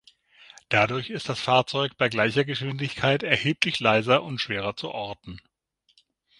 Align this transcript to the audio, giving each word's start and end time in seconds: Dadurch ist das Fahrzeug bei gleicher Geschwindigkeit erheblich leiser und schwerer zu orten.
Dadurch 0.69 1.11
ist 1.11 1.29
das 1.29 1.39
Fahrzeug 1.39 1.95
bei 1.95 2.09
gleicher 2.09 2.43
Geschwindigkeit 2.43 3.21
erheblich 3.21 3.79
leiser 3.79 4.23
und 4.23 4.39
schwerer 4.41 4.75
zu 4.75 4.89
orten. 4.89 5.39